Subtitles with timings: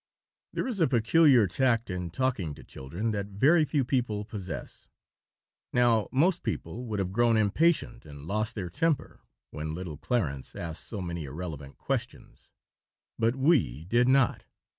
[0.51, 4.87] There is a peculiar tact in talking to children that very few people possess.
[5.73, 10.87] Now, most people would have grown impatient and lost their temper, when little Clarence asked
[10.87, 12.49] so many irrelevant questions,
[13.19, 14.45] but we did not.